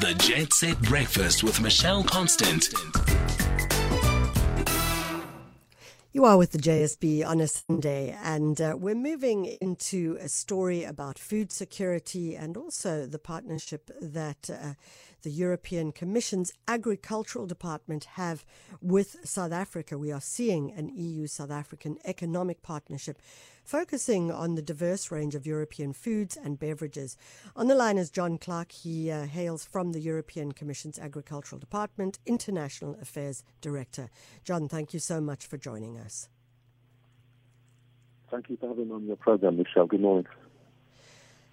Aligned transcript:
The 0.00 0.14
Jet 0.14 0.54
Set 0.54 0.80
Breakfast 0.80 1.44
with 1.44 1.60
Michelle 1.60 2.02
Constant. 2.02 2.70
You 6.14 6.24
are 6.24 6.38
with 6.38 6.52
the 6.52 6.58
JSB 6.58 7.26
on 7.26 7.38
a 7.42 7.46
Sunday, 7.46 8.16
and 8.24 8.58
uh, 8.62 8.76
we're 8.78 8.94
moving 8.94 9.44
into 9.60 10.16
a 10.18 10.30
story 10.30 10.84
about 10.84 11.18
food 11.18 11.52
security 11.52 12.34
and 12.34 12.56
also 12.56 13.04
the 13.04 13.18
partnership 13.18 13.90
that 14.00 14.48
uh, 14.48 14.72
the 15.22 15.30
European 15.30 15.92
Commission's 15.92 16.52
Agricultural 16.68 17.46
Department 17.46 18.04
have 18.04 18.44
with 18.80 19.16
South 19.24 19.52
Africa. 19.52 19.98
We 19.98 20.12
are 20.12 20.20
seeing 20.20 20.72
an 20.72 20.88
EU 20.94 21.26
South 21.26 21.50
African 21.50 21.98
economic 22.04 22.62
partnership 22.62 23.20
focusing 23.64 24.30
on 24.30 24.54
the 24.54 24.62
diverse 24.62 25.10
range 25.10 25.34
of 25.34 25.46
European 25.46 25.92
foods 25.92 26.36
and 26.36 26.58
beverages. 26.58 27.16
On 27.54 27.68
the 27.68 27.74
line 27.74 27.98
is 27.98 28.10
John 28.10 28.38
Clarke. 28.38 28.72
He 28.72 29.10
uh, 29.10 29.26
hails 29.26 29.64
from 29.64 29.92
the 29.92 30.00
European 30.00 30.52
Commission's 30.52 30.98
Agricultural 30.98 31.58
Department, 31.58 32.18
International 32.26 32.96
Affairs 33.00 33.44
Director. 33.60 34.10
John, 34.44 34.68
thank 34.68 34.92
you 34.92 34.98
so 35.00 35.20
much 35.20 35.46
for 35.46 35.56
joining 35.56 35.98
us. 35.98 36.28
Thank 38.30 38.48
you 38.48 38.56
for 38.56 38.68
having 38.68 38.88
me 38.88 38.94
on 38.94 39.06
your 39.06 39.16
program, 39.16 39.56
Michelle. 39.56 39.86
Good 39.86 40.00
morning. 40.00 40.26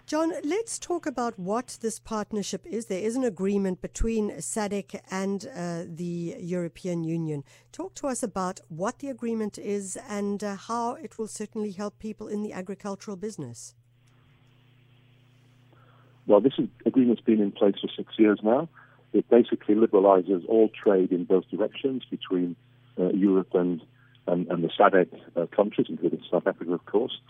John, 0.08 0.32
let's 0.42 0.78
talk 0.78 1.04
about 1.04 1.38
what 1.38 1.76
this 1.82 1.98
partnership 1.98 2.64
is. 2.64 2.86
There 2.86 2.98
is 2.98 3.14
an 3.14 3.24
agreement 3.24 3.82
between 3.82 4.30
SADC 4.30 4.98
and 5.10 5.46
uh, 5.54 5.84
the 5.86 6.34
European 6.38 7.04
Union. 7.04 7.44
Talk 7.72 7.94
to 7.96 8.06
us 8.06 8.22
about 8.22 8.60
what 8.68 9.00
the 9.00 9.08
agreement 9.10 9.58
is 9.58 9.98
and 10.08 10.42
uh, 10.42 10.56
how 10.56 10.94
it 10.94 11.18
will 11.18 11.26
certainly 11.26 11.72
help 11.72 11.98
people 11.98 12.26
in 12.26 12.42
the 12.42 12.54
agricultural 12.54 13.18
business. 13.18 13.74
Well, 16.26 16.40
this 16.40 16.58
agreement's 16.86 17.20
been 17.20 17.42
in 17.42 17.52
place 17.52 17.74
for 17.78 17.88
six 17.94 18.14
years 18.18 18.38
now. 18.42 18.70
It 19.12 19.28
basically 19.28 19.74
liberalizes 19.74 20.42
all 20.48 20.70
trade 20.70 21.12
in 21.12 21.24
both 21.24 21.44
directions 21.50 22.06
between 22.10 22.56
uh, 22.98 23.10
Europe 23.10 23.52
and, 23.52 23.82
and, 24.26 24.46
and 24.46 24.64
the 24.64 24.68
SADC 24.68 25.08
uh, 25.36 25.44
countries, 25.54 25.88
including 25.90 26.22
South 26.30 26.46
Africa, 26.46 26.72
of 26.72 26.86
course 26.86 27.20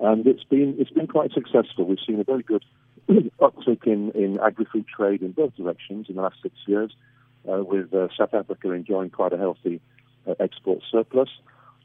and 0.00 0.26
it's 0.26 0.44
been 0.44 0.76
it's 0.78 0.90
been 0.90 1.06
quite 1.06 1.32
successful. 1.32 1.84
We've 1.84 1.98
seen 2.06 2.20
a 2.20 2.24
very 2.24 2.42
good 2.42 2.64
uptick 3.40 3.86
in, 3.86 4.10
in 4.12 4.38
agri-food 4.38 4.86
trade 4.86 5.22
in 5.22 5.32
both 5.32 5.56
directions 5.56 6.06
in 6.08 6.16
the 6.16 6.22
last 6.22 6.36
six 6.42 6.54
years, 6.66 6.94
uh, 7.50 7.62
with 7.64 7.92
uh, 7.94 8.08
South 8.16 8.34
Africa 8.34 8.70
enjoying 8.72 9.10
quite 9.10 9.32
a 9.32 9.38
healthy 9.38 9.80
uh, 10.26 10.34
export 10.40 10.82
surplus. 10.90 11.30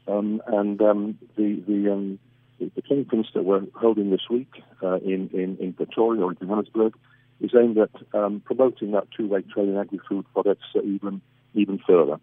Um, 0.06 0.42
and 0.46 0.80
um, 0.82 1.18
the 1.36 1.62
the, 1.66 1.92
um, 1.92 2.18
the, 2.60 2.82
conference 2.82 3.28
that 3.34 3.44
we're 3.44 3.62
holding 3.74 4.10
this 4.10 4.28
week 4.28 4.52
uh, 4.82 4.96
in, 4.96 5.30
in 5.32 5.56
in 5.58 5.72
Pretoria 5.72 6.22
or 6.22 6.32
in 6.32 6.38
Johannesburg 6.38 6.94
is 7.40 7.52
aimed 7.58 7.78
at 7.78 7.90
um, 8.12 8.40
promoting 8.44 8.92
that 8.92 9.08
two-way 9.16 9.42
trade 9.42 9.68
in 9.68 9.78
agri-food 9.78 10.26
products 10.34 10.66
even 10.82 11.20
even 11.54 11.80
further. 11.86 12.18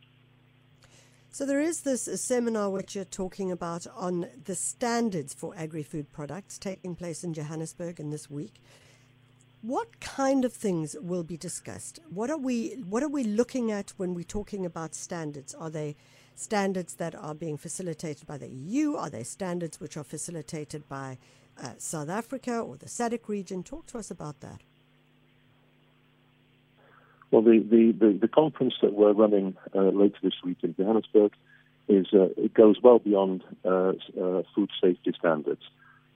So 1.34 1.46
there 1.46 1.62
is 1.62 1.82
this 1.82 2.10
seminar 2.22 2.70
which 2.70 2.94
you're 2.94 3.06
talking 3.06 3.54
about 3.54 3.88
on 3.96 4.28
the 4.44 4.54
standards 4.54 5.34
for 5.34 5.56
agri-food 5.56 6.12
products 6.12 6.58
taking 6.58 6.94
place 6.94 7.24
in 7.24 7.34
Johannesburg 7.34 8.02
in 8.02 8.10
this 8.10 8.30
week. 8.30 8.62
What 9.62 10.02
kind 10.02 10.44
of 10.44 10.52
things 10.52 10.94
will 11.00 11.24
be 11.24 11.38
discussed? 11.38 12.00
What 12.10 12.30
are 12.30 12.38
we 12.38 12.84
what 12.86 13.02
are 13.02 13.08
we 13.08 13.24
looking 13.24 13.72
at 13.72 13.92
when 13.96 14.14
we're 14.14 14.26
talking 14.26 14.66
about 14.66 14.94
standards? 14.94 15.56
Are 15.56 15.70
they 15.70 15.96
standards 16.36 16.96
that 16.96 17.16
are 17.16 17.34
being 17.34 17.58
facilitated 17.58 18.28
by 18.28 18.38
the 18.38 18.50
EU? 18.50 18.96
Are 18.96 19.10
they 19.10 19.24
standards 19.24 19.80
which 19.80 19.96
are 19.96 20.04
facilitated 20.04 20.90
by 20.90 21.18
uh, 21.64 21.76
South 21.78 22.10
Africa 22.10 22.60
or 22.60 22.76
the 22.76 22.88
SADC 22.88 23.30
region? 23.30 23.64
Talk 23.64 23.86
to 23.88 23.98
us 24.00 24.12
about 24.12 24.42
that. 24.42 24.64
Well, 27.32 27.42
the, 27.44 27.60
the, 27.60 27.94
the, 27.98 28.18
the, 28.24 28.28
conference 28.28 28.74
that 28.82 28.94
we're 28.94 29.14
running 29.14 29.56
uh, 29.74 29.84
later 29.84 30.18
this 30.22 30.34
week 30.44 30.58
in 30.64 30.76
Johannesburg 30.76 31.32
is 31.88 32.08
uh, 32.14 32.28
it 32.36 32.54
goes 32.54 32.76
well 32.84 33.00
beyond 33.00 33.42
uh, 33.64 33.94
uh 34.22 34.44
food 34.54 34.70
safety 34.82 35.14
standards. 35.18 35.62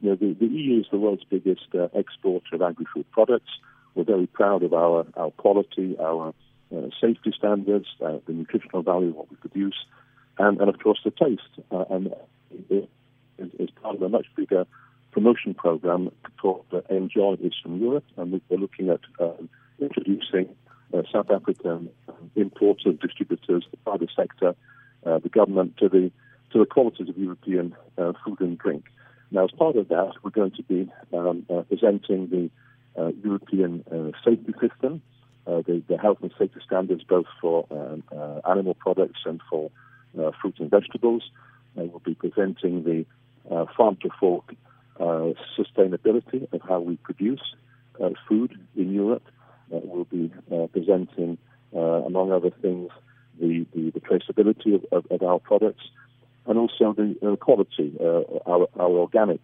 You 0.01 0.09
know, 0.09 0.15
the, 0.15 0.33
the, 0.33 0.45
EU 0.45 0.81
is 0.81 0.87
the 0.91 0.97
world's 0.97 1.23
biggest 1.23 1.67
uh, 1.73 1.87
exporter 1.93 2.55
of 2.55 2.61
agri-food 2.61 3.09
products. 3.11 3.49
We're 3.95 4.03
very 4.03 4.27
proud 4.27 4.61
of 4.63 4.73
our, 4.73 5.07
our 5.15 5.31
quality, 5.31 5.95
our 5.97 6.33
uh, 6.75 6.81
safety 6.99 7.33
standards, 7.37 7.87
the 7.99 8.21
nutritional 8.27 8.83
value 8.83 9.09
of 9.09 9.15
what 9.15 9.31
we 9.31 9.37
produce, 9.37 9.85
and, 10.37 10.59
and 10.59 10.67
of 10.67 10.79
course 10.79 10.99
the 11.05 11.11
taste. 11.11 11.41
and 11.71 12.13
it 12.69 12.89
is 13.39 13.69
part 13.81 13.95
of 13.95 14.01
a 14.01 14.09
much 14.09 14.25
bigger 14.35 14.67
promotion 15.11 15.53
program 15.53 16.11
called 16.41 16.65
Enjoy 16.89 17.37
This 17.37 17.53
from 17.63 17.79
Europe, 17.79 18.03
and 18.17 18.41
we're 18.49 18.57
looking 18.57 18.89
at 18.89 18.99
introducing 19.79 20.49
uh, 20.49 20.64
South 21.11 21.29
African 21.31 21.89
importers, 22.35 22.95
distributors, 23.01 23.65
the 23.71 23.77
private 23.77 24.09
sector, 24.15 24.55
uh, 25.05 25.19
the 25.19 25.29
government 25.29 25.77
to 25.77 25.89
the 25.89 26.11
to 26.51 26.59
the 26.59 26.65
qualities 26.65 27.09
of 27.09 27.17
European 27.17 27.75
uh, 27.97 28.13
food 28.23 28.39
and 28.39 28.57
drink. 28.57 28.85
Now, 29.31 29.45
as 29.45 29.51
part 29.51 29.75
of 29.75 29.87
that, 29.89 30.13
we're 30.23 30.29
going 30.29 30.51
to 30.51 30.63
be 30.63 30.89
um, 31.13 31.45
uh, 31.49 31.61
presenting 31.63 32.29
the 32.29 32.49
uh, 32.99 33.11
European 33.23 33.83
uh, 33.91 34.17
safety 34.23 34.53
system, 34.61 35.01
uh, 35.47 35.61
the, 35.67 35.83
the, 35.87 35.97
health 35.97 36.19
and 36.21 36.31
safety 36.39 36.59
standards 36.65 37.03
both 37.03 37.25
for 37.41 37.65
um, 37.71 38.03
animal 38.49 38.73
products 38.73 39.19
and 39.25 39.41
for 39.49 39.69
fruits 40.41 40.59
and 40.59 40.69
vegetables. 40.69 41.23
we'll 41.75 41.99
be 41.99 42.15
presenting 42.15 42.83
the 42.83 43.05
farm 43.75 43.97
to 44.01 44.09
fork 44.19 44.53
sustainability 45.59 46.47
of 46.53 46.61
how 46.61 46.79
we 46.79 46.95
produce 46.97 47.41
food 48.29 48.57
in 48.77 48.93
Europe 48.93 49.23
will 49.69 50.05
be 50.05 50.31
uh, 50.89 50.97
presenting, 50.97 51.37
uh, 51.75 51.79
among 51.79 52.31
other 52.31 52.51
things, 52.61 52.89
the, 53.39 53.65
the, 53.73 53.91
the 53.91 53.99
traceability 53.99 54.75
of, 54.75 54.85
of, 54.91 55.05
of, 55.11 55.21
our 55.21 55.39
products 55.39 55.83
and 56.45 56.57
also 56.57 56.93
the 56.93 57.15
uh, 57.27 57.35
quality, 57.35 57.93
our, 58.45 58.67
our 58.79 58.89
organic 58.89 59.41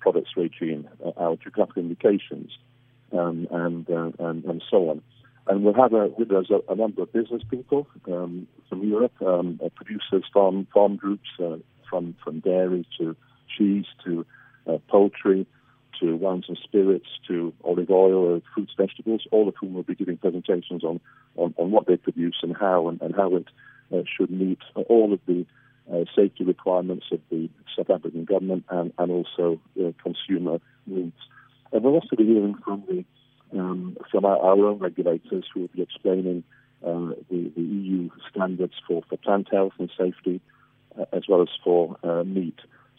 products 0.00 0.30
regime, 0.36 0.88
our 1.16 1.36
geographical 1.36 1.82
indications, 1.82 2.50
um, 3.12 3.46
and, 3.50 3.88
and, 3.88 4.44
and 4.44 4.62
so 4.70 4.90
on. 4.90 5.02
And 5.46 5.64
we'll 5.64 5.74
have 5.74 5.92
a, 5.94 6.08
with 6.08 6.30
us 6.32 6.46
a, 6.50 6.72
a 6.72 6.76
number 6.76 7.02
of 7.02 7.12
business 7.12 7.42
people 7.50 7.86
um, 8.06 8.46
from 8.68 8.84
Europe, 8.84 9.12
um, 9.22 9.58
uh, 9.64 9.68
producers, 9.74 10.24
farm 10.32 10.66
farm 10.72 10.96
groups, 10.96 11.28
uh, 11.42 11.56
from 11.88 12.14
from 12.22 12.40
dairy 12.40 12.86
to 12.98 13.16
cheese 13.56 13.86
to 14.04 14.24
uh, 14.68 14.78
poultry, 14.88 15.46
to 16.00 16.16
wines 16.16 16.46
and 16.48 16.58
spirits, 16.62 17.08
to 17.28 17.52
olive 17.64 17.90
oil, 17.90 18.42
fruits, 18.54 18.72
vegetables, 18.76 19.26
all 19.30 19.48
of 19.48 19.54
whom 19.60 19.74
will 19.74 19.82
be 19.82 19.94
giving 19.94 20.16
presentations 20.16 20.82
on, 20.84 21.00
on, 21.36 21.54
on 21.56 21.70
what 21.70 21.86
they 21.86 21.96
produce 21.96 22.36
and 22.42 22.56
how 22.56 22.88
and, 22.88 23.00
and 23.02 23.14
how 23.14 23.34
it 23.36 23.46
uh, 23.92 24.02
should 24.16 24.30
meet 24.30 24.58
all 24.88 25.12
of 25.12 25.20
the 25.26 25.46
uh, 25.92 26.04
safety 26.14 26.44
requirements 26.44 27.06
of 27.12 27.20
the 27.30 27.48
South 27.76 27.90
African 27.90 28.24
government 28.24 28.64
and, 28.70 28.92
and 28.98 29.10
also 29.10 29.60
uh, 29.80 29.90
consumer 30.02 30.58
needs. 30.86 31.16
And 31.72 31.82
we'll 31.84 31.94
also 31.94 32.16
be 32.16 32.24
hearing 32.24 32.56
from 32.64 32.84
the 32.88 33.04
um, 33.52 33.96
from 34.12 34.24
our, 34.24 34.38
our, 34.38 34.64
own 34.66 34.78
regulators 34.78 35.44
who 35.52 35.62
will 35.62 35.70
be 35.74 35.82
explaining 35.82 36.44
uh, 36.86 37.14
the, 37.28 37.50
the, 37.56 37.60
EU 37.60 38.08
standards 38.30 38.74
for, 38.86 39.02
for 39.08 39.16
plant 39.16 39.48
health 39.50 39.72
and 39.80 39.90
safety, 39.98 40.40
uh, 40.96 41.04
as 41.12 41.24
well 41.28 41.42
as 41.42 41.48
for 41.64 41.96
uh, 42.04 42.22
meat 42.22 42.54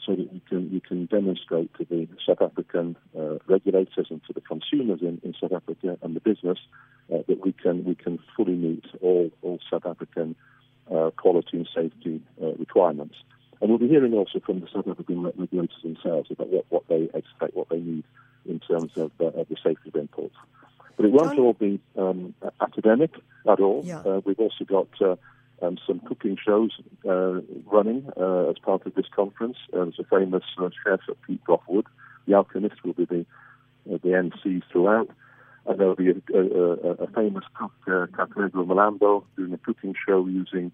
so 0.06 0.16
that 0.16 0.34
you 0.34 0.42
can 0.48 0.72
you 0.72 0.82
can 0.82 1.06
demonstrate 1.06 1.74
to 1.76 1.86
the 1.86 2.08
South 2.26 2.42
African 2.42 2.96
uh, 3.18 3.38
regulators 3.48 4.08
and 4.10 4.22
to 4.26 4.34
the 4.34 4.42
consumers 4.42 5.02
in, 5.02 5.22
in 5.24 5.34
South 5.40 5.54
Africa 5.54 5.98
and 6.02 6.16
the 6.16 6.20
business 6.20 6.58
uh, 7.14 7.18
that 7.28 7.44
we 7.44 7.54
can 7.54 7.84
we 7.86 7.96
can 7.96 8.20
fully 8.36 8.56
meet 8.56 8.86
all 9.02 9.32
all 9.42 9.60
South 9.70 9.86
African 9.86 10.36
uh, 10.92 11.12
quality 11.18 11.58
and 11.58 11.70
safety 11.74 12.22
uh, 12.42 12.54
requirements. 12.54 13.16
And 13.62 13.70
we'll 13.70 13.80
be 13.80 13.88
hearing 13.88 14.14
also 14.14 14.40
from 14.40 14.60
the 14.60 14.68
South 14.74 14.88
African 14.88 15.24
regulators 15.24 15.82
themselves 15.84 16.32
about 16.32 16.50
what, 16.50 16.66
what 16.70 16.88
they 16.88 17.04
expect, 17.14 17.56
what 17.56 17.70
they 17.70 17.80
need 17.80 18.04
in 18.46 18.60
terms 18.60 18.92
of, 18.96 19.12
uh, 19.20 19.26
of 19.26 19.48
the 19.50 19.56
safety 19.64 19.90
of 19.90 19.96
imports. 19.96 20.36
But 20.98 21.06
it 21.06 21.12
won't 21.12 21.38
all 21.38 21.54
be 21.54 21.80
um, 21.96 22.34
academic 22.60 23.12
at 23.48 23.60
all. 23.60 23.84
Yeah. 23.86 24.00
Uh, 24.00 24.22
we've 24.26 24.40
also 24.40 24.66
got 24.66 24.88
um, 25.62 25.78
some 25.86 26.00
cooking 26.02 26.38
shows 26.44 26.72
uh, 27.08 27.42
running 27.72 28.08
uh, 28.18 28.50
as 28.50 28.58
part 28.60 28.86
of 28.86 28.96
this 28.96 29.06
conference. 29.16 29.58
Uh, 29.74 29.86
there's 29.86 30.00
a 30.00 30.04
famous 30.04 30.44
uh, 30.58 30.70
chef, 30.84 31.00
Pete 31.26 31.44
Goffe-Wood. 31.46 31.86
The 32.28 32.34
Alchemist 32.34 32.84
will 32.84 32.94
be 32.94 33.06
the, 33.06 33.26
uh, 33.92 33.98
the 34.04 34.14
MC 34.14 34.64
throughout. 34.72 35.10
And 35.66 35.80
there'll 35.80 35.96
be 35.96 36.10
a, 36.10 36.38
a, 36.38 37.04
a 37.04 37.08
famous 37.12 37.44
cook, 37.54 37.72
uh, 37.88 38.08
Katlego 38.08 38.66
Mlambo, 38.66 39.24
doing 39.38 39.54
a 39.54 39.58
cooking 39.58 39.94
show 40.08 40.26
using 40.26 40.72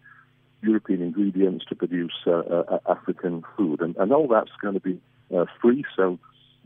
European 0.61 1.01
ingredients 1.01 1.65
to 1.65 1.75
produce 1.75 2.13
uh, 2.25 2.31
uh, 2.31 2.79
African 2.89 3.43
food. 3.55 3.81
And, 3.81 3.97
and 3.97 4.13
all 4.13 4.27
that's 4.27 4.51
going 4.61 4.75
to 4.75 4.79
be 4.79 4.99
uh, 5.35 5.45
free. 5.61 5.83
So 5.95 6.17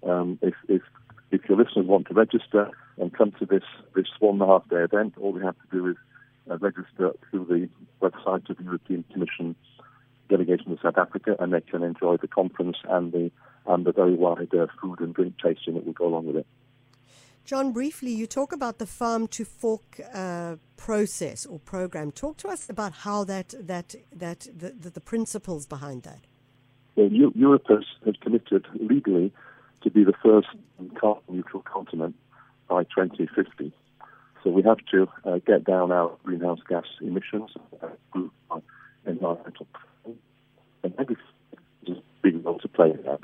um, 0.07 0.37
if, 0.41 0.53
if, 0.67 0.83
if 1.31 1.41
your 1.49 1.57
listeners 1.57 1.87
want 1.87 2.07
to 2.07 2.13
register 2.13 2.69
and 2.97 3.11
come 3.11 3.31
to 3.39 3.45
this, 3.45 3.63
this 3.95 4.07
one 4.19 4.35
and 4.35 4.43
a 4.43 4.47
half 4.47 4.69
day 4.69 4.83
event, 4.83 5.15
all 5.19 5.33
they 5.33 5.43
have 5.43 5.55
to 5.55 5.77
do 5.77 5.87
is 5.87 5.95
uh, 6.51 6.57
register 6.57 7.13
through 7.29 7.45
the 7.45 7.69
website 8.05 8.49
of 8.49 8.57
the 8.57 8.63
European 8.63 9.03
Commission 9.11 9.55
delegation 10.29 10.75
to 10.75 10.81
South 10.81 10.97
Africa, 10.97 11.35
and 11.39 11.53
they 11.53 11.61
can 11.61 11.83
enjoy 11.83 12.17
the 12.17 12.27
conference 12.27 12.77
and 12.89 13.11
the 13.11 13.31
and 13.67 13.85
the 13.85 13.91
very 13.91 14.15
wide 14.15 14.53
uh, 14.55 14.65
food 14.81 14.99
and 14.99 15.13
drink 15.13 15.35
tasting 15.43 15.75
that 15.75 15.85
will 15.85 15.93
go 15.93 16.07
along 16.07 16.25
with 16.25 16.37
it. 16.37 16.47
John, 17.45 17.71
briefly, 17.71 18.11
you 18.11 18.25
talk 18.25 18.53
about 18.53 18.79
the 18.79 18.87
farm 18.87 19.27
to 19.29 19.45
fork 19.45 19.99
uh, 20.13 20.55
process 20.77 21.45
or 21.45 21.59
program. 21.59 22.11
Talk 22.11 22.37
to 22.37 22.47
us 22.47 22.69
about 22.69 22.93
how 22.93 23.23
that 23.25 23.53
that 23.59 23.95
that 24.11 24.47
the, 24.55 24.71
the, 24.71 24.89
the 24.89 25.01
principles 25.01 25.65
behind 25.65 26.03
that. 26.03 26.21
Well, 26.95 27.09
Europe 27.11 27.65
has, 27.69 27.85
has 28.05 28.15
committed 28.21 28.65
legally 28.79 29.31
to 29.81 29.89
be 29.89 30.03
the 30.03 30.13
first 30.23 30.49
carbon 30.99 31.23
neutral 31.29 31.63
continent 31.63 32.15
by 32.67 32.83
2050. 32.83 33.71
So 34.43 34.49
we 34.49 34.63
have 34.63 34.79
to 34.91 35.07
uh, 35.23 35.39
get 35.45 35.63
down 35.63 35.91
our 35.91 36.17
greenhouse 36.23 36.59
gas 36.67 36.85
emissions, 36.99 37.51
uh, 37.81 37.87
improve 38.13 38.31
our 38.49 38.61
environmental 39.05 39.67
and 40.83 40.93
agriculture 40.99 41.21
is 41.87 41.97
a 41.97 42.01
big 42.21 42.45
role 42.45 42.59
to 42.59 42.67
play 42.67 42.91
in 42.91 43.01
that. 43.03 43.23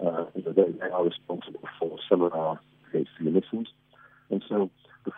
Uh, 0.00 0.26
you 0.34 0.42
know, 0.42 0.52
they, 0.52 0.70
they, 0.72 0.90
are 0.90 1.04
responsible 1.04 1.60
for 1.78 1.98
some 2.08 2.22
of 2.22 2.32
our 2.32 2.58
emissions, 3.20 3.68
and 4.30 4.42
so 4.48 4.70
the 5.04 5.12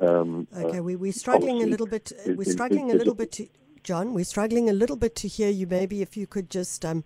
um, 0.00 0.48
okay, 0.56 0.80
we, 0.80 0.96
we're 0.96 1.12
struggling 1.12 1.62
a 1.62 1.66
little 1.66 1.86
bit. 1.86 2.12
Is, 2.24 2.36
we're 2.36 2.44
struggling 2.44 2.88
is, 2.88 2.94
is, 2.94 2.96
a 2.96 2.98
little 2.98 3.14
bit 3.14 3.32
to 3.32 3.48
John. 3.82 4.14
We're 4.14 4.24
struggling 4.24 4.68
a 4.68 4.72
little 4.72 4.96
bit 4.96 5.14
to 5.16 5.28
hear 5.28 5.50
you. 5.50 5.66
Maybe 5.66 6.02
if 6.02 6.16
you 6.16 6.26
could 6.26 6.50
just 6.50 6.84
um, 6.84 7.04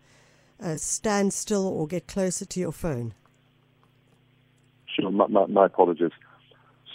uh, 0.62 0.76
stand 0.76 1.32
still 1.32 1.66
or 1.66 1.86
get 1.86 2.06
closer 2.06 2.44
to 2.44 2.60
your 2.60 2.72
phone. 2.72 3.14
Sure, 4.86 5.10
my, 5.10 5.26
my, 5.26 5.46
my 5.46 5.66
apologies. 5.66 6.12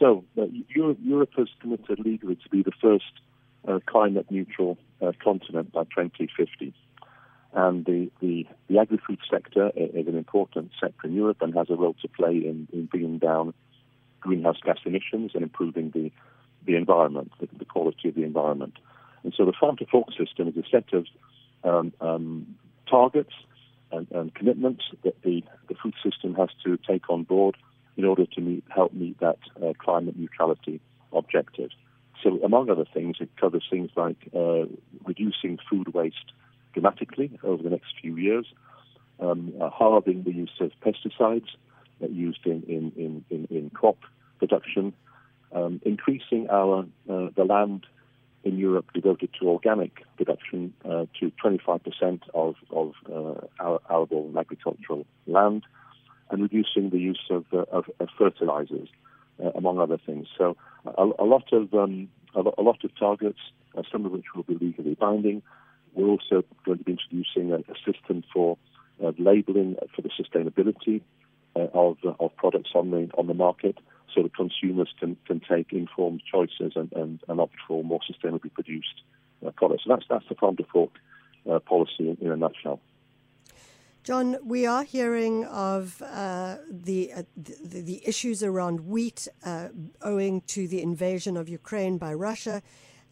So, 0.04 0.26
Europe, 0.68 0.98
Europe, 1.02 1.30
has 1.38 1.48
committed 1.62 1.98
legally 1.98 2.36
to 2.36 2.50
be 2.50 2.62
the 2.62 2.74
first 2.82 3.22
uh, 3.66 3.80
climate 3.86 4.26
neutral 4.30 4.78
uh, 5.02 5.14
continent 5.24 5.72
by 5.72 5.84
2050. 5.84 6.74
And 7.54 7.86
the, 7.86 8.12
the, 8.20 8.46
the 8.68 8.80
agri 8.80 9.00
food 9.08 9.20
sector 9.32 9.72
is 9.78 10.06
an 10.08 10.18
important 10.18 10.72
sector 10.78 11.08
in 11.08 11.14
Europe 11.14 11.38
and 11.40 11.56
has 11.56 11.70
a 11.70 11.76
role 11.76 11.96
to 12.02 12.10
play 12.10 12.32
in, 12.32 12.68
in 12.74 12.88
bringing 12.88 13.18
down 13.18 13.54
greenhouse 14.20 14.58
gas 14.62 14.80
emissions 14.86 15.32
and 15.36 15.44
improving 15.44 15.92
the, 15.92 16.12
the 16.66 16.76
environment, 16.76 17.32
the, 17.40 17.48
the 17.58 17.64
quality 17.64 18.10
of 18.10 18.16
the 18.16 18.24
environment. 18.24 18.74
And 19.24 19.34
so 19.34 19.46
the 19.46 19.54
farm 19.58 19.78
to 19.78 19.86
fork 19.86 20.10
system 20.18 20.50
is 20.50 20.58
a 20.58 20.68
set 20.70 20.92
of 20.92 21.06
um, 21.64 21.94
um, 22.02 22.56
targets 22.90 23.32
and, 23.90 24.12
and, 24.12 24.36
commitments 24.36 24.84
that 25.06 25.22
the, 25.22 25.44
the 25.70 25.76
food 25.82 25.94
system 26.04 26.36
has 26.36 26.50
to 26.66 26.78
take 26.86 27.10
on 27.10 27.24
board 27.24 27.56
in 27.98 28.06
order 28.06 28.26
to 28.26 28.42
meet, 28.42 28.64
help 28.70 28.94
meet 28.94 29.20
that 29.20 29.40
uh, 29.62 29.74
climate 29.80 30.18
neutrality 30.18 30.80
objective. 31.12 31.70
So, 32.22 32.40
among 32.44 32.70
other 32.70 32.86
things, 32.94 33.18
it 33.20 33.30
covers 33.38 33.66
things 33.70 33.92
like 33.96 34.18
uh, 34.36 34.66
reducing 35.06 35.60
food 35.70 35.94
waste 35.94 36.32
dramatically 36.74 37.38
over 37.44 37.62
the 37.62 37.70
next 37.70 37.94
few 38.02 38.16
years, 38.16 38.46
um, 39.20 39.54
uh, 39.62 39.70
halving 39.70 40.24
the 40.24 40.32
use 40.32 40.54
of 40.60 40.72
pesticides 40.84 41.48
used 42.10 42.46
in, 42.46 42.64
in, 42.64 43.26
in, 43.30 43.48
in, 43.50 43.70
crop 43.70 43.98
production, 44.40 44.94
um, 45.54 45.80
increasing 45.86 46.50
our 46.50 46.86
uh, 47.10 47.30
the 47.36 47.46
land 47.46 47.86
in 48.44 48.58
Europe 48.58 48.86
devoted 48.94 49.30
to 49.40 49.48
organic 49.48 50.04
production 50.18 50.74
uh, 50.84 51.06
to 51.20 51.32
25% 51.44 52.22
of, 52.34 52.56
of 52.72 52.94
uh, 53.10 53.46
our 53.60 53.80
arable 53.90 54.26
and 54.26 54.38
agricultural 54.38 55.06
land, 55.28 55.64
and 56.34 56.42
reducing 56.42 56.90
the 56.90 57.00
use 57.00 57.22
of, 57.30 57.46
uh, 57.54 57.64
of, 57.72 57.86
of 58.00 58.10
fertilizers, 58.18 58.90
uh, 59.42 59.52
among 59.56 59.80
other 59.80 59.98
things. 59.98 60.28
So 60.38 60.58
a, 60.86 61.04
a 61.20 61.24
lot 61.24 61.54
of 61.54 61.74
um, 61.74 62.10
a, 62.36 62.62
lot 62.62 62.84
of 62.84 62.92
targets, 62.98 63.40
uh, 63.78 63.84
some 63.92 64.06
of 64.06 64.12
which 64.12 64.26
will 64.36 64.44
be 64.44 64.56
legally 64.56 64.96
binding. 64.96 65.42
We're 65.94 66.08
also 66.08 66.44
going 66.66 66.80
to 66.80 66.84
be 66.84 66.94
introducing 66.94 67.54
a, 67.54 67.58
a 67.58 67.76
system 67.86 68.24
for 68.34 68.58
uh, 69.02 69.12
labeling 69.18 69.78
for 69.96 70.02
the 70.02 70.10
sustainability 70.10 71.02
of 71.56 71.98
of 72.20 72.36
products 72.36 72.72
on 72.74 72.90
the 72.90 73.10
on 73.16 73.28
the 73.28 73.36
market 73.36 73.78
so 74.14 74.24
that 74.24 74.36
consumers 74.36 74.90
can, 75.00 75.18
can 75.26 75.40
take 75.40 75.72
informed 75.72 76.22
choices 76.30 76.74
and, 76.76 76.92
and, 76.94 77.20
and 77.28 77.40
opt 77.40 77.56
for 77.68 77.84
more 77.84 78.00
sustainably 78.10 78.54
produced 78.54 79.02
uh, 79.46 79.52
products. 79.52 79.84
So 79.86 79.94
that's, 79.94 80.06
that's 80.10 80.26
the 80.30 80.36
farm 80.36 80.58
to 80.58 80.64
fork 80.72 80.92
uh, 81.50 81.60
policy 81.60 82.10
in, 82.10 82.18
in, 82.22 82.32
a 82.32 82.38
nutshell. 82.38 82.80
John, 84.04 84.38
we 84.44 84.66
are 84.66 84.84
hearing 84.84 85.46
of 85.46 86.02
uh, 86.02 86.58
the, 86.70 87.14
uh, 87.14 87.24
the, 87.38 87.82
the 87.82 88.02
issues 88.06 88.44
around 88.44 88.82
wheat 88.82 89.30
uh, 89.46 89.70
owing 90.02 90.42
to 90.42 90.68
the 90.68 90.82
invasion 90.82 91.38
of 91.38 91.48
Ukraine 91.48 91.98
by 91.98 92.14
Russia, 92.14 92.62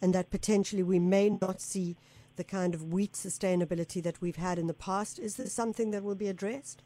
and 0.01 0.13
that 0.13 0.29
potentially 0.29 0.83
we 0.83 0.99
may 0.99 1.29
not 1.29 1.61
see 1.61 1.95
the 2.35 2.43
kind 2.43 2.73
of 2.73 2.91
wheat 2.91 3.13
sustainability 3.13 4.03
that 4.03 4.21
we've 4.21 4.35
had 4.35 4.59
in 4.59 4.67
the 4.67 4.73
past. 4.73 5.17
Is 5.17 5.38
this 5.38 5.53
something 5.53 5.91
that 5.91 6.03
will 6.03 6.15
be 6.15 6.27
addressed? 6.27 6.83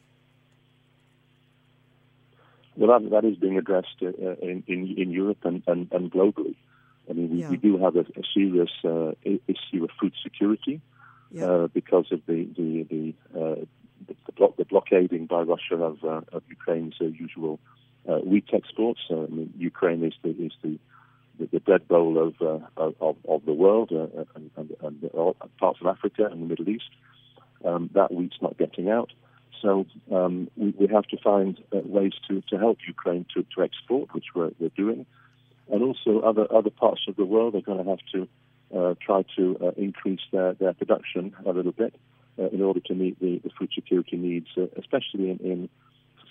Well, 2.76 3.00
that, 3.00 3.10
that 3.10 3.24
is 3.24 3.36
being 3.36 3.58
addressed 3.58 3.96
uh, 4.02 4.08
in, 4.40 4.62
in, 4.68 4.94
in 4.96 5.10
Europe 5.10 5.38
and, 5.44 5.64
and, 5.66 5.90
and 5.90 6.12
globally. 6.12 6.54
I 7.10 7.12
mean, 7.14 7.30
we, 7.30 7.40
yeah. 7.40 7.50
we 7.50 7.56
do 7.56 7.78
have 7.78 7.96
a, 7.96 8.00
a 8.00 8.22
serious 8.34 8.70
uh, 8.84 9.12
issue 9.24 9.82
of 9.82 9.90
food 9.98 10.12
security 10.22 10.80
yeah. 11.30 11.46
uh, 11.46 11.66
because 11.68 12.06
of 12.12 12.20
the 12.26 12.48
the 12.56 12.86
the, 12.90 13.14
uh, 13.34 13.54
the, 14.06 14.14
the, 14.26 14.32
blo- 14.32 14.54
the, 14.56 14.64
blockading 14.96 15.26
by 15.26 15.42
Russia 15.42 15.76
of, 15.76 16.04
uh, 16.04 16.20
of 16.32 16.42
Ukraine's 16.48 16.94
uh, 17.00 17.04
usual 17.04 17.58
wheat 18.24 18.48
exports. 18.52 19.00
I 19.10 19.14
mean, 19.14 19.52
Ukraine 19.56 20.04
is 20.04 20.14
the 20.22 20.30
is 20.30 20.52
the 20.62 20.78
the, 21.38 21.48
the 21.52 21.60
bread 21.60 21.86
bowl 21.86 22.16
of, 22.18 22.34
uh, 22.40 22.64
of, 22.78 23.16
of 23.28 23.44
the 23.44 23.52
world 23.52 23.90
and, 23.90 24.26
and, 24.56 24.74
and, 24.80 25.10
parts 25.58 25.78
of 25.82 25.86
Africa 25.86 26.24
and 26.30 26.42
the 26.42 26.46
Middle 26.46 26.70
East. 26.70 26.88
Um, 27.62 27.90
that 27.92 28.10
wheat's 28.10 28.40
not 28.40 28.56
getting 28.56 28.88
out. 28.88 29.12
So 29.60 29.84
um, 30.10 30.48
we, 30.56 30.70
we, 30.78 30.86
have 30.86 31.04
to 31.08 31.18
find 31.18 31.62
uh, 31.74 31.80
ways 31.84 32.12
to, 32.28 32.42
to 32.48 32.58
help 32.58 32.78
Ukraine 32.86 33.26
to, 33.34 33.44
to 33.54 33.62
export, 33.62 34.14
which 34.14 34.26
we're, 34.34 34.52
we're, 34.58 34.70
doing. 34.70 35.04
And 35.70 35.82
also 35.82 36.20
other, 36.20 36.46
other 36.50 36.70
parts 36.70 37.02
of 37.06 37.16
the 37.16 37.26
world 37.26 37.54
are 37.54 37.60
going 37.60 37.84
to 37.84 37.90
have 37.90 38.04
to 38.12 38.28
uh, 38.74 38.94
try 39.04 39.24
to 39.36 39.58
uh, 39.62 39.70
increase 39.76 40.20
their, 40.32 40.54
their 40.54 40.72
production 40.72 41.34
a 41.44 41.50
little 41.50 41.72
bit 41.72 41.94
uh, 42.38 42.48
in 42.48 42.62
order 42.62 42.80
to 42.80 42.94
meet 42.94 43.18
the, 43.20 43.40
the 43.42 43.50
food 43.58 43.70
security 43.74 44.16
needs, 44.16 44.48
uh, 44.56 44.66
especially 44.76 45.30
in, 45.30 45.38
in, 45.38 45.68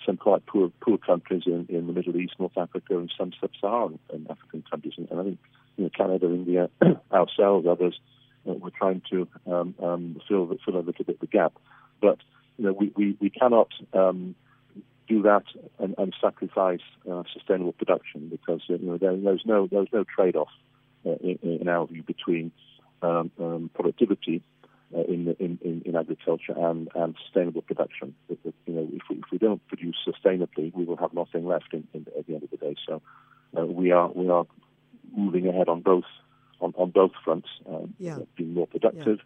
some 0.04 0.16
quite 0.16 0.46
poor 0.46 0.70
poor 0.80 0.98
countries 0.98 1.42
in, 1.46 1.66
in 1.68 1.88
the 1.88 1.92
Middle 1.92 2.16
East, 2.16 2.34
North 2.38 2.56
Africa, 2.56 2.96
and 2.96 3.12
some 3.18 3.32
sub-Saharan 3.40 3.98
African 4.30 4.62
countries. 4.70 4.94
And, 4.96 5.08
I 5.18 5.24
think 5.24 5.38
you 5.76 5.84
know, 5.84 5.90
Canada, 5.90 6.26
India, 6.26 6.70
ourselves, 7.12 7.66
others, 7.66 7.98
uh, 8.48 8.52
we're 8.52 8.70
trying 8.70 9.02
to 9.10 9.26
um, 9.46 9.74
um, 9.82 10.20
fill, 10.28 10.56
fill 10.64 10.76
a 10.76 10.78
little 10.78 11.04
bit 11.04 11.18
the 11.18 11.26
gap. 11.26 11.54
But 12.00 12.18
you 12.56 12.66
know, 12.66 12.72
we, 12.72 12.92
we, 12.96 13.16
we 13.20 13.30
cannot 13.30 13.68
um, 13.92 14.34
do 15.08 15.22
that 15.22 15.44
and, 15.78 15.94
and 15.98 16.14
sacrifice 16.20 16.80
uh, 17.10 17.22
sustainable 17.32 17.72
production 17.72 18.28
because 18.28 18.62
uh, 18.70 18.74
you 18.74 18.86
know, 18.86 18.98
there, 18.98 19.16
there's 19.16 19.42
no 19.44 19.68
there's 19.70 19.88
no 19.92 20.04
trade-off 20.04 20.50
uh, 21.04 21.14
in, 21.20 21.38
in, 21.42 21.68
our 21.68 21.86
view 21.86 22.02
between 22.02 22.52
um, 23.02 23.30
um, 23.38 23.70
productivity 23.74 24.42
uh, 24.94 25.00
in, 25.02 25.34
in, 25.40 25.58
in, 25.62 25.82
in, 25.84 25.96
agriculture 25.96 26.54
and, 26.56 26.88
and 26.94 27.16
sustainable 27.24 27.62
production. 27.62 28.14
You 28.28 28.54
know, 28.68 28.88
if 28.92 29.02
we, 29.10 29.16
if 29.16 29.24
we 29.32 29.38
don't 29.38 29.66
produce 29.66 29.96
sustainably, 30.06 30.72
we 30.74 30.84
will 30.84 30.96
have 30.96 31.12
nothing 31.12 31.46
left 31.46 31.72
in, 31.72 31.86
at 31.94 32.26
the 32.26 32.34
end 32.34 32.44
of 32.44 32.50
the 32.50 32.56
day. 32.56 32.76
So 32.86 33.02
uh, 33.58 33.66
we 33.66 33.90
are 33.90 34.10
we 34.14 34.28
are 34.28 34.46
moving 35.16 35.48
ahead 35.48 35.68
on 35.68 35.80
both 35.80 36.04
on, 36.60 36.72
on 36.76 36.90
both 36.90 37.12
fronts, 37.24 37.48
um, 37.68 37.94
yeah. 37.98 38.18
being 38.36 38.54
more 38.54 38.66
productive, 38.66 39.18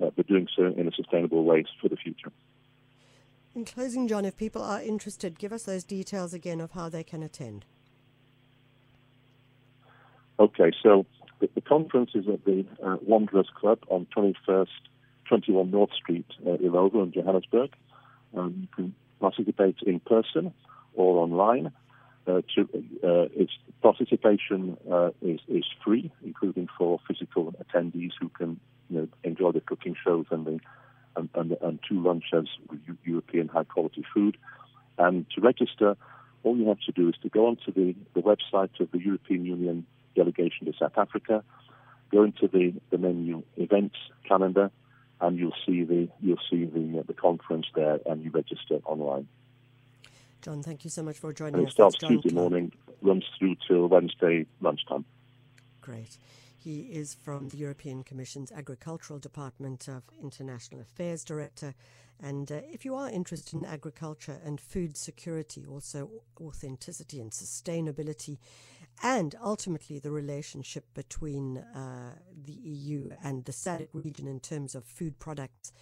yeah. 0.00 0.06
Uh, 0.06 0.10
but 0.14 0.26
doing 0.26 0.46
so 0.54 0.66
in 0.66 0.86
a 0.86 0.92
sustainable 0.92 1.44
way 1.44 1.64
for 1.80 1.88
the 1.88 1.96
future. 1.96 2.30
In 3.54 3.64
closing, 3.64 4.06
John, 4.06 4.24
if 4.24 4.36
people 4.36 4.62
are 4.62 4.80
interested, 4.80 5.38
give 5.38 5.52
us 5.52 5.64
those 5.64 5.82
details 5.82 6.34
again 6.34 6.60
of 6.60 6.72
how 6.72 6.88
they 6.88 7.02
can 7.02 7.22
attend. 7.22 7.64
Okay, 10.38 10.70
so 10.82 11.04
the, 11.40 11.48
the 11.54 11.60
conference 11.60 12.10
is 12.14 12.26
at 12.28 12.44
the 12.44 12.64
uh, 12.84 12.96
Wanderers 13.06 13.48
Club 13.58 13.78
on 13.88 14.06
21st, 14.16 14.66
21 15.28 15.70
North 15.70 15.92
Street, 15.94 16.26
uh, 16.46 16.56
Illovo 16.56 17.02
in 17.02 17.12
Johannesburg. 17.12 17.70
Um, 18.36 18.54
you 18.60 18.68
can 18.74 18.94
participate 19.20 19.76
in 19.86 20.00
person 20.00 20.52
or 20.94 21.18
online. 21.18 21.72
Uh, 22.26 22.42
to, 22.54 22.68
uh, 23.02 23.26
its 23.34 23.52
participation 23.80 24.76
uh, 24.92 25.10
is, 25.22 25.40
is 25.48 25.64
free, 25.82 26.12
including 26.22 26.68
for 26.76 27.00
physical 27.08 27.54
attendees 27.54 28.10
who 28.20 28.28
can 28.28 28.60
you 28.90 29.00
know, 29.00 29.08
enjoy 29.24 29.50
the 29.50 29.62
cooking 29.62 29.96
shows 30.04 30.26
and 30.30 30.44
the 30.44 30.60
and, 31.16 31.28
and, 31.34 31.56
and 31.62 31.80
two 31.88 32.00
lunches 32.02 32.48
with 32.70 32.80
European 33.04 33.48
high 33.48 33.64
quality 33.64 34.04
food. 34.14 34.36
And 34.98 35.26
to 35.34 35.40
register, 35.40 35.96
all 36.44 36.56
you 36.56 36.68
have 36.68 36.80
to 36.86 36.92
do 36.92 37.08
is 37.08 37.14
to 37.22 37.28
go 37.28 37.46
onto 37.46 37.72
the, 37.72 37.94
the 38.14 38.20
website 38.20 38.78
of 38.80 38.90
the 38.92 38.98
European 38.98 39.44
Union 39.44 39.86
delegation 40.18 40.62
to 40.66 40.72
South 40.82 40.96
Africa, 41.04 41.36
go 42.14 42.20
into 42.28 42.46
the, 42.56 42.66
the 42.90 42.98
menu 42.98 43.42
events 43.56 43.96
calendar, 44.30 44.70
and 45.20 45.38
you'll 45.38 45.60
see 45.66 45.78
the 45.92 46.08
you'll 46.20 46.44
see 46.50 46.62
the 46.64 47.00
uh, 47.00 47.02
the 47.10 47.14
conference 47.26 47.66
there, 47.74 47.98
and 48.06 48.16
you 48.24 48.30
register 48.30 48.76
online. 48.84 49.26
John, 50.42 50.62
thank 50.62 50.84
you 50.84 50.90
so 50.90 51.02
much 51.02 51.18
for 51.18 51.32
joining 51.32 51.56
and 51.56 51.66
us. 51.66 51.72
It 51.72 51.74
starts 51.74 51.96
Tuesday 51.98 52.34
morning, 52.42 52.72
runs 53.02 53.24
through 53.36 53.56
till 53.66 53.88
Wednesday 53.88 54.46
lunchtime. 54.60 55.04
Great. 55.80 56.18
He 56.56 56.80
is 57.02 57.14
from 57.14 57.48
the 57.48 57.56
European 57.56 58.02
Commission's 58.02 58.52
Agricultural 58.52 59.18
Department 59.18 59.88
of 59.88 60.02
International 60.22 60.80
Affairs 60.80 61.24
Director. 61.24 61.74
And 62.20 62.50
uh, 62.50 62.60
if 62.76 62.84
you 62.84 62.94
are 62.94 63.08
interested 63.08 63.54
in 63.60 63.64
agriculture 63.64 64.38
and 64.44 64.60
food 64.60 64.96
security, 64.96 65.64
also 65.64 66.10
authenticity 66.40 67.20
and 67.20 67.30
sustainability, 67.30 68.38
and 69.02 69.34
ultimately 69.42 69.98
the 69.98 70.10
relationship 70.10 70.84
between 70.94 71.58
uh, 71.58 72.14
the 72.44 72.52
EU 72.52 73.10
and 73.22 73.44
the 73.44 73.52
SADC 73.52 73.88
region 73.92 74.26
in 74.26 74.40
terms 74.40 74.74
of 74.74 74.84
food 74.84 75.18
products 75.18 75.72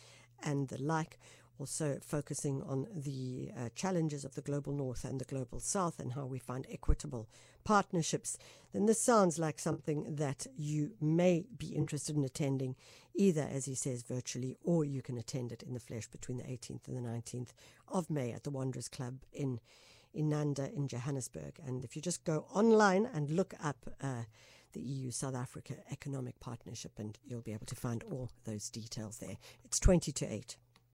and 0.42 0.68
the 0.68 0.80
like, 0.82 1.18
also 1.58 1.98
focusing 2.02 2.62
on 2.62 2.86
the 2.94 3.50
uh, 3.56 3.68
challenges 3.74 4.24
of 4.24 4.34
the 4.34 4.42
global 4.42 4.72
north 4.72 5.04
and 5.04 5.18
the 5.20 5.24
global 5.24 5.58
south 5.58 5.98
and 5.98 6.12
how 6.12 6.26
we 6.26 6.38
find 6.38 6.66
equitable 6.70 7.28
partnerships, 7.64 8.36
then 8.72 8.86
this 8.86 9.00
sounds 9.00 9.38
like 9.38 9.58
something 9.58 10.16
that 10.16 10.46
you 10.56 10.92
may 11.00 11.46
be 11.56 11.68
interested 11.68 12.14
in 12.14 12.24
attending, 12.24 12.76
either, 13.14 13.48
as 13.50 13.64
he 13.64 13.74
says, 13.74 14.02
virtually, 14.02 14.56
or 14.62 14.84
you 14.84 15.00
can 15.00 15.16
attend 15.16 15.50
it 15.50 15.62
in 15.62 15.72
the 15.72 15.80
flesh 15.80 16.06
between 16.08 16.36
the 16.36 16.44
18th 16.44 16.86
and 16.86 16.96
the 16.96 17.08
19th 17.08 17.48
of 17.88 18.10
May 18.10 18.32
at 18.32 18.44
the 18.44 18.50
Wanderers 18.50 18.88
Club 18.88 19.20
in 19.32 19.58
Inanda 20.16 20.72
in 20.74 20.88
Johannesburg. 20.88 21.60
And 21.64 21.84
if 21.84 21.96
you 21.96 22.02
just 22.02 22.24
go 22.24 22.46
online 22.52 23.08
and 23.12 23.30
look 23.30 23.54
up 23.62 23.76
uh, 24.00 24.24
the 24.72 24.80
EU 24.80 25.10
South 25.10 25.34
Africa 25.34 25.74
Economic 25.90 26.38
Partnership, 26.40 26.92
and 26.98 27.18
you'll 27.24 27.40
be 27.40 27.52
able 27.52 27.66
to 27.66 27.74
find 27.74 28.02
all 28.04 28.30
those 28.44 28.68
details 28.68 29.18
there. 29.18 29.36
It's 29.64 29.80
20 29.80 30.12
to 30.12 30.26
8. 30.26 30.56